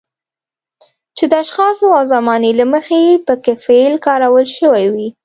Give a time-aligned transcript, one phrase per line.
[1.17, 5.07] چې د اشخاصو او زمانې له مخې پکې فعل کارول شوی وي.